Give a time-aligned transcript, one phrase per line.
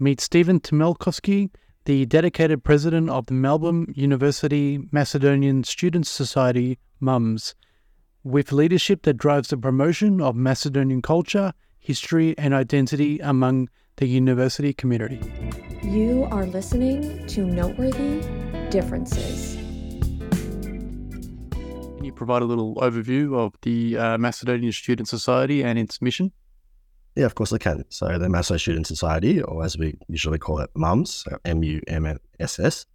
[0.00, 1.50] Meet Stephen Temelkowski,
[1.84, 7.56] the dedicated president of the Melbourne University Macedonian Students Society, MUMS,
[8.22, 14.72] with leadership that drives the promotion of Macedonian culture, history, and identity among the university
[14.72, 15.20] community.
[15.82, 18.20] You are listening to Noteworthy
[18.70, 19.56] Differences.
[21.50, 26.30] Can you provide a little overview of the uh, Macedonian Student Society and its mission?
[27.16, 27.84] Yeah, of course I can.
[27.88, 32.86] So the Maso Student Society, or as we usually call it, MUMS, so M-U-M-S-S.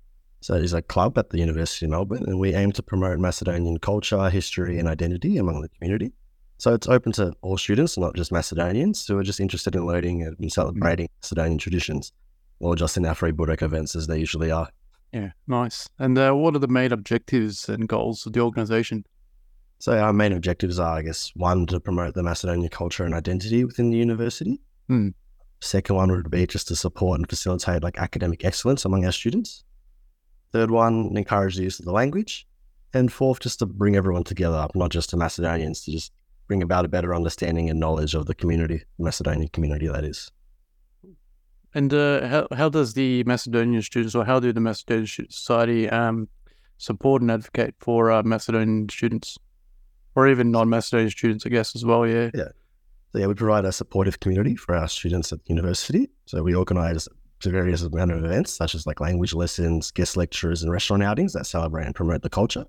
[0.42, 3.20] So it is a club at the University of Melbourne, and we aim to promote
[3.20, 6.12] Macedonian culture, history, and identity among the community.
[6.58, 10.24] So it's open to all students, not just Macedonians who are just interested in learning
[10.24, 12.12] and celebrating Macedonian traditions,
[12.60, 14.70] or just in our free Budok events as they usually are.
[15.12, 15.90] Yeah, nice.
[16.00, 19.06] And uh, what are the main objectives and goals of the organisation?
[19.80, 23.66] So our main objectives are, I guess, one to promote the Macedonian culture and identity
[23.66, 24.62] within the university.
[24.88, 25.10] Hmm.
[25.62, 29.64] Second one would be just to support and facilitate like academic excellence among our students.
[30.52, 32.48] Third one, encourage the use of the language.
[32.94, 36.12] And fourth, just to bring everyone together, not just the Macedonians, to just
[36.48, 40.32] bring about a better understanding and knowledge of the community, the Macedonian community, that is.
[41.74, 46.28] And uh, how, how does the Macedonian students, or how do the Macedonian Society um,
[46.78, 49.40] support and advocate for uh, Macedonian students?
[50.16, 52.08] Or even non-Macedonian students, I guess, as well.
[52.08, 52.30] Yeah.
[52.34, 52.50] Yeah.
[53.12, 56.10] So yeah, we provide a supportive community for our students at the university.
[56.26, 57.08] So we organise
[57.44, 61.46] various amount of events such as like language lessons, guest lectures, and restaurant outings that
[61.46, 62.66] celebrate and promote the culture.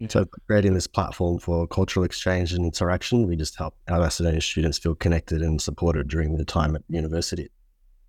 [0.00, 0.08] Yeah.
[0.08, 4.78] So creating this platform for cultural exchange and interaction, we just help our Macedonian students
[4.78, 7.48] feel connected and supported during their time at university.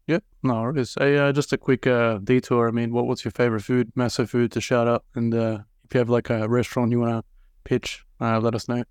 [0.08, 0.96] Yep, no worries.
[1.00, 2.68] Hey, uh, just a quick uh, detour.
[2.68, 5.06] I mean, what, what's your favorite food, Maso food to shout out?
[5.16, 7.24] And uh, if you have like a restaurant you want to
[7.64, 8.84] pitch, uh, let us know.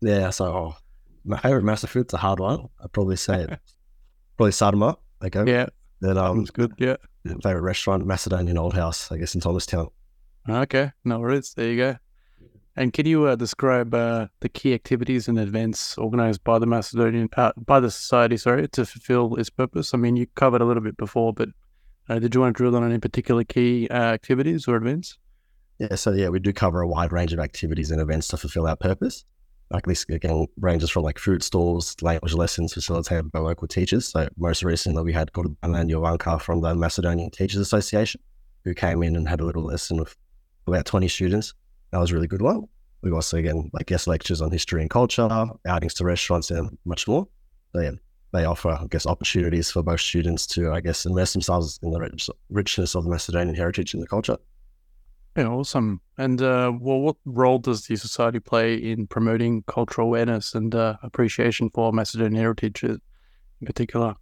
[0.00, 0.74] Yeah, so
[1.24, 2.68] my favorite Maso food's a hard one.
[2.82, 3.46] I'd probably say
[4.36, 4.96] probably Sarma.
[5.22, 5.44] Okay.
[5.50, 5.66] Yeah.
[6.00, 6.72] Then um, it's good.
[6.78, 6.96] Yeah.
[7.42, 9.88] Favorite restaurant, Macedonian Old House, I guess in Thomastown.
[10.48, 11.52] Okay, no worries.
[11.54, 11.96] There you go.
[12.76, 17.28] And can you uh, describe uh, the key activities and events organized by the Macedonian
[17.36, 19.92] uh, by the society, sorry, to fulfill its purpose?
[19.92, 21.48] I mean, you covered a little bit before, but
[22.08, 25.18] uh, did you want to drill on any particular key uh, activities or events?
[25.78, 28.66] Yeah, so yeah, we do cover a wide range of activities and events to fulfill
[28.66, 29.24] our purpose.
[29.70, 34.08] Like this again ranges from like food stalls, language lessons facilitated by local teachers.
[34.08, 38.20] So most recently we had Gordan Jovanka from the Macedonian Teachers Association
[38.64, 40.16] who came in and had a little lesson with
[40.66, 41.54] about 20 students.
[41.92, 42.64] That was really good one.
[43.02, 45.28] We also again like guest lectures on history and culture,
[45.66, 47.28] outings to restaurants and much more.
[47.72, 47.92] So yeah,
[48.32, 52.00] they offer, I guess, opportunities for both students to, I guess, immerse themselves in the
[52.00, 54.38] rich, richness of the Macedonian heritage and the culture.
[55.38, 56.00] Yeah, awesome.
[56.16, 60.96] And uh, well, what role does the society play in promoting cultural awareness and uh,
[61.04, 63.00] appreciation for Macedonian heritage in
[63.64, 64.16] particular?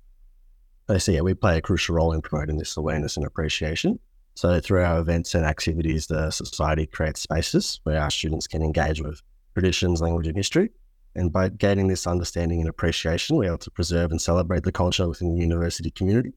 [0.91, 1.15] I see.
[1.15, 3.99] Yeah, we play a crucial role in promoting this awareness and appreciation.
[4.35, 9.01] So, through our events and activities, the society creates spaces where our students can engage
[9.01, 9.23] with
[9.55, 10.69] traditions, language, and history.
[11.15, 15.09] And by gaining this understanding and appreciation, we're able to preserve and celebrate the culture
[15.09, 16.35] within the university community.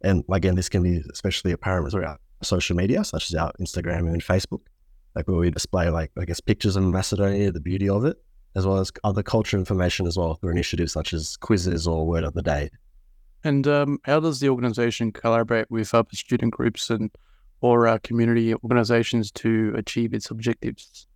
[0.00, 4.22] And again, this can be especially apparent throughout social media, such as our Instagram and
[4.22, 4.60] Facebook,
[5.14, 8.16] like where we display like I guess pictures of Macedonia, the beauty of it,
[8.54, 12.24] as well as other culture information as well through initiatives such as quizzes or word
[12.24, 12.70] of the day.
[13.42, 17.10] And um, how does the organization collaborate with other student groups and
[17.60, 21.06] or uh, community organizations to achieve its objectives?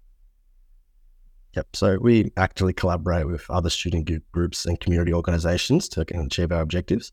[1.54, 1.66] Yep.
[1.74, 7.12] So we actively collaborate with other student groups and community organizations to achieve our objectives.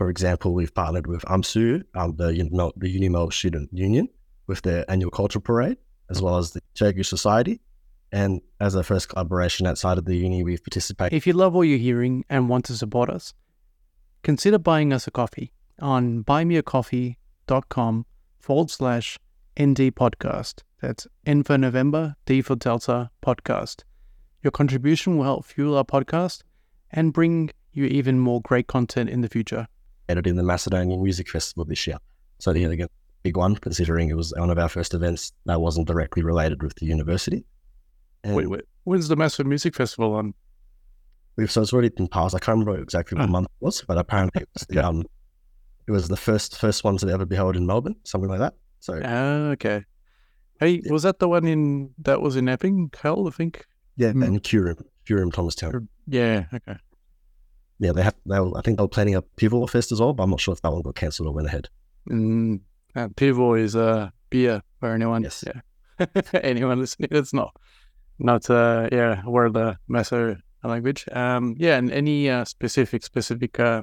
[0.00, 2.28] For example, we've partnered with UMSU, um, the,
[2.78, 4.08] the Unimelb Student Union,
[4.46, 5.76] with their annual cultural parade,
[6.08, 7.60] as well as the Turkish Society.
[8.10, 11.14] And as a first collaboration outside of the uni, we've participated.
[11.14, 13.34] If you love what you're hearing and want to support us,
[14.22, 18.06] consider buying us a coffee on buymeacoffee.com
[18.38, 19.18] forward slash
[19.60, 20.62] ND podcast.
[20.80, 23.82] That's N for November, D for Delta podcast.
[24.42, 26.40] Your contribution will help fuel our podcast
[26.90, 29.66] and bring you even more great content in the future
[30.18, 31.98] in the Macedonian Music Festival this year.
[32.38, 32.88] So yeah, again,
[33.22, 36.74] big one, considering it was one of our first events that wasn't directly related with
[36.76, 37.44] the university.
[38.24, 40.34] And wait, wait, when's the Macedonian Music Festival on?
[41.46, 42.34] So it's already been passed.
[42.34, 43.32] I can't remember exactly what oh.
[43.32, 45.04] month it was, but apparently it was, the, um,
[45.86, 48.54] it was the first first one to ever be held in Melbourne, something like that.
[48.80, 49.84] So uh, okay.
[50.58, 50.92] Hey, yeah.
[50.92, 53.26] was that the one in that was in Epping held?
[53.26, 53.64] I think.
[53.96, 54.24] Yeah, mm.
[54.24, 55.88] and Curium, Curium Thomastown.
[56.06, 56.44] Yeah.
[56.54, 56.76] Okay
[57.80, 58.14] yeah, they have.
[58.26, 60.52] Were, I think they were planning a Pivotal Fest as well, but I'm not sure
[60.52, 61.68] if that one got cancelled or went ahead.
[62.08, 62.60] Mm,
[62.94, 65.22] uh, Pivotal is a uh, beer for anyone.
[65.22, 65.42] Yes.
[65.46, 66.06] Yeah.
[66.42, 67.54] anyone listening, it's not
[68.18, 71.06] not uh yeah word the Maso language.
[71.12, 73.82] Um yeah, and any uh, specific specific uh,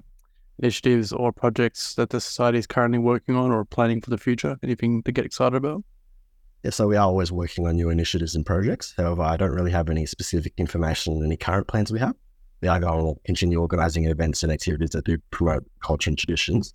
[0.60, 4.58] initiatives or projects that the society is currently working on or planning for the future?
[4.64, 5.84] Anything to get excited about?
[6.64, 8.94] Yeah, so we are always working on new initiatives and projects.
[8.98, 12.16] However, I don't really have any specific information on any current plans we have.
[12.62, 16.74] Going to continue organising events and activities that do promote culture and traditions.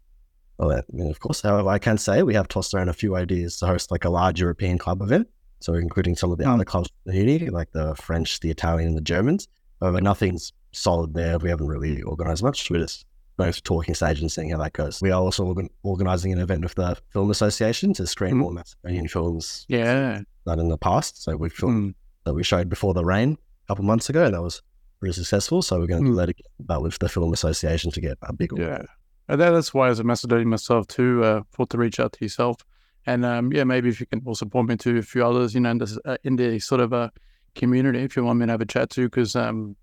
[0.59, 3.17] Well, I mean, of course, however, I can say we have tossed around a few
[3.17, 5.29] ideas to host like a large European club event.
[5.61, 8.89] So including some of the other clubs in the uni, like the French, the Italian,
[8.89, 9.49] and the Germans.
[9.81, 11.39] However, nothing's solid there.
[11.39, 12.69] We haven't really organised much.
[12.71, 13.07] We're just
[13.37, 15.01] both talking stage and seeing how that goes.
[15.01, 18.39] We are also organ- organising an event with the Film Association to screen Mm.
[18.39, 20.21] more Macedonian films Yeah.
[20.47, 21.23] than in the past.
[21.23, 21.95] So we filmed Mm.
[22.25, 24.63] that we showed before the rain a couple months ago, and that was
[25.03, 25.63] pretty successful.
[25.63, 28.33] So we're going to do that again, but with the Film Association to get a
[28.33, 28.63] bigger.
[28.63, 28.83] Yeah.
[29.27, 32.59] And that's why, as a Macedonian myself, too, uh, thought to reach out to yourself.
[33.05, 35.61] And um, yeah, maybe if you can also point me to a few others, you
[35.61, 37.11] know, in, this, uh, in the sort of uh,
[37.57, 39.75] community, if you want me to have a chat to, because um,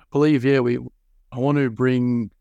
[0.00, 0.78] I believe, yeah, we
[1.30, 2.32] I want to bring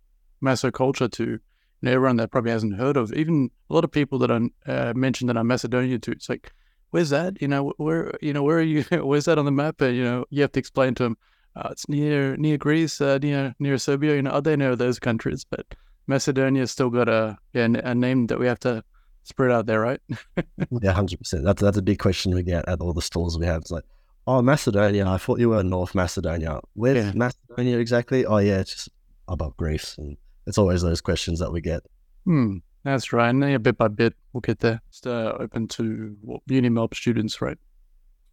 [0.41, 1.39] Maso culture to you
[1.83, 4.93] know, everyone that probably hasn't heard of, even a lot of people that I uh,
[4.95, 6.11] mentioned that I'm Macedonia to.
[6.11, 6.51] It's like,
[6.89, 7.39] where's that?
[7.39, 8.81] You know, where you know where are you?
[8.91, 9.79] where's that on the map?
[9.81, 11.17] And you know, you have to explain to them.
[11.55, 14.15] Uh, it's near near Greece, uh, near near Serbia.
[14.15, 15.65] You know, they know those countries, but
[16.07, 18.83] Macedonia's still got a yeah a name that we have to
[19.23, 20.01] spread out there, right?
[20.81, 21.43] Yeah, hundred percent.
[21.45, 23.61] That's that's a big question we get at all the stores we have.
[23.61, 23.83] It's like,
[24.27, 25.07] oh, Macedonia.
[25.07, 26.59] I thought you were North Macedonia.
[26.73, 27.11] Where's Yeah.
[27.13, 28.25] Macedonia exactly?
[28.25, 28.89] Oh, yeah, it's just
[29.27, 29.95] above Greece.
[29.97, 30.17] And
[30.47, 31.83] it's always those questions that we get.
[32.25, 33.29] Hmm, that's right.
[33.29, 34.81] And yeah, bit by bit, we'll get there.
[34.89, 37.57] It's uh, open to what, Unimelb students, right?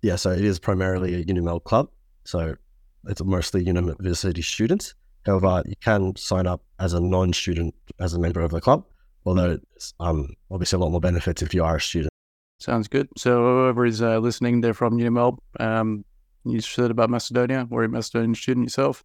[0.02, 1.88] Yeah, so it is primarily a Unimelb club.
[2.24, 2.56] So
[3.06, 4.94] it's mostly university students.
[5.26, 8.84] However, you can sign up as a non-student as a member of the club.
[9.26, 12.10] Although it's um, obviously a lot more benefits if you are a student.
[12.58, 13.08] Sounds good.
[13.16, 15.38] So whoever is uh, listening, they're from Unimelb.
[15.58, 16.04] Um,
[16.44, 19.04] you said about Macedonia, or a Macedonian student yourself.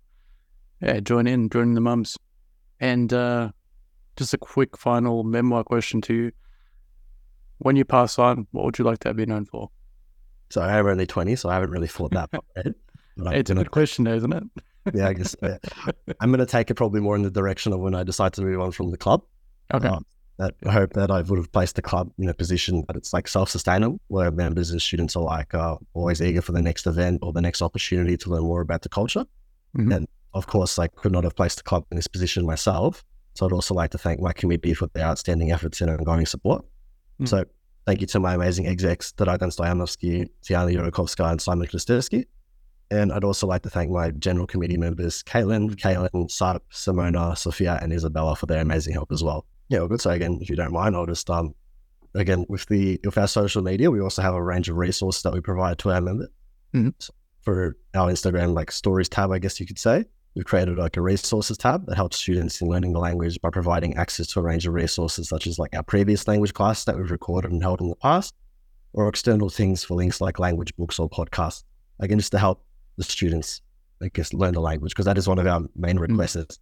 [0.81, 2.17] Yeah, join in, join the mums.
[2.79, 3.51] And uh,
[4.15, 6.31] just a quick final memoir question to you.
[7.59, 9.69] When you pass on, what would you like to be known for?
[10.49, 12.75] So I am only 20, so I haven't really thought that far ahead.
[13.17, 14.43] It's a good question, isn't it?
[14.93, 15.57] yeah, I guess yeah.
[16.19, 18.41] I'm going to take it probably more in the direction of when I decide to
[18.41, 19.23] move on from the club.
[19.73, 19.87] Okay.
[19.87, 19.99] Uh,
[20.37, 23.13] that I hope that I would have placed the club in a position that it's
[23.13, 27.19] like self-sustainable, where members and students are like uh, always eager for the next event
[27.23, 29.25] or the next opportunity to learn more about the culture.
[29.77, 29.95] Mhm.
[29.95, 33.03] And of course, I could not have placed the club in this position myself.
[33.35, 36.65] So I'd also like to thank my committee for their outstanding efforts and ongoing support.
[37.21, 37.27] Mm.
[37.27, 37.45] So
[37.85, 42.25] thank you to my amazing execs, Dragan Stoyanovsky, Tiana Yurikovska, and Simon Kristersky.
[42.91, 47.79] And I'd also like to thank my general committee members, Caitlin, Caitlin, Sarp, Simona, Sophia,
[47.81, 49.45] and Isabella for their amazing help as well.
[49.69, 50.01] Yeah, well, good.
[50.01, 51.55] So again, if you don't mind, I'll just um
[52.13, 55.33] again with the with our social media, we also have a range of resources that
[55.33, 56.29] we provide to our members.
[56.73, 56.93] Mhm.
[56.99, 60.05] So for our Instagram like stories tab, I guess you could say.
[60.35, 63.95] We've created like a resources tab that helps students in learning the language by providing
[63.95, 67.09] access to a range of resources such as like our previous language class that we've
[67.09, 68.35] recorded and held in the past,
[68.91, 71.63] or external things for links like language books or podcasts.
[71.99, 72.65] Again, just to help
[72.97, 73.61] the students,
[74.01, 76.59] I guess, learn the language because that is one of our main requests, is,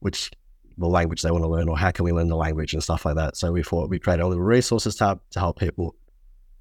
[0.00, 0.30] which
[0.78, 3.04] the language they want to learn or how can we learn the language and stuff
[3.04, 3.36] like that.
[3.36, 5.94] So we thought we created a little resources tab to help people,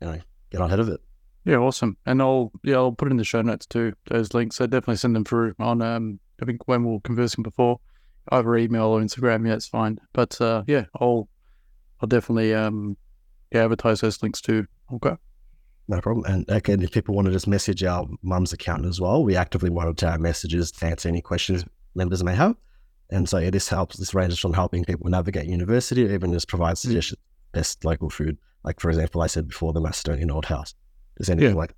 [0.02, 0.20] you know,
[0.50, 1.00] get on ahead of it.
[1.46, 1.98] Yeah, awesome.
[2.06, 4.58] And I'll yeah, I'll put in the show notes too, those links.
[4.58, 7.80] So definitely send them through on um I think when we were conversing before,
[8.32, 10.00] either email or Instagram, yeah, it's fine.
[10.14, 11.30] But uh yeah, I'll
[12.02, 12.98] I'll definitely um
[13.52, 14.66] yeah, advertise those links too.
[14.94, 15.16] Okay.
[15.90, 16.26] No problem.
[16.26, 19.70] And again, if people want to just message our mum's account as well, we actively
[19.70, 21.64] monitor our messages to answer any questions
[21.96, 22.56] members may have.
[23.10, 26.50] And so yeah, this helps, this ranges from helping people navigate university, or even just
[26.50, 27.22] provide suggestions,
[27.54, 28.38] best local food.
[28.66, 30.76] Like, for example, I said before, the Macedonian Old House.
[31.20, 31.56] Is anything Yeah.
[31.56, 31.74] like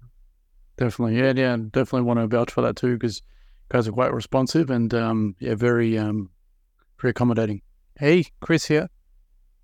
[0.78, 1.18] Definitely.
[1.18, 3.22] Yeah, yeah, definitely want to vouch for that too because
[3.70, 6.30] guys are quite responsive and um yeah, very um
[7.00, 7.62] very accommodating.
[7.98, 8.89] Hey, Chris here.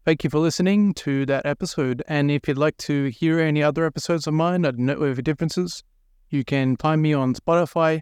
[0.05, 2.03] Thank you for listening to that episode.
[2.07, 5.83] And if you'd like to hear any other episodes of mine at Noteworthy Differences,
[6.29, 8.01] you can find me on Spotify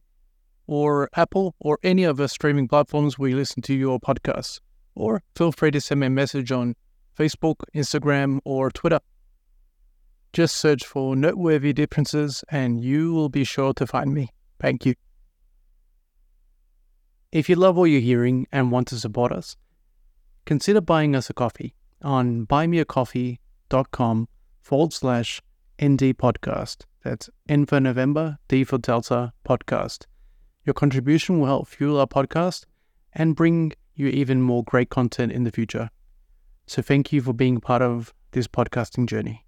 [0.67, 4.59] or Apple or any other streaming platforms where you listen to your podcasts.
[4.95, 6.75] Or feel free to send me a message on
[7.17, 8.99] Facebook, Instagram, or Twitter.
[10.33, 14.27] Just search for Noteworthy Differences and you will be sure to find me.
[14.59, 14.95] Thank you.
[17.31, 19.55] If you love what you're hearing and want to support us,
[20.45, 24.27] consider buying us a coffee on buymeacoffee.com
[24.61, 25.41] forward slash
[25.81, 26.85] ND podcast.
[27.03, 30.05] That's N for November, D for Delta podcast.
[30.65, 32.65] Your contribution will help fuel our podcast
[33.13, 35.89] and bring you even more great content in the future.
[36.67, 39.45] So thank you for being part of this podcasting journey.